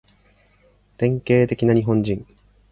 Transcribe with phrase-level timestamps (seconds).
[0.97, 2.25] 典型的な日本人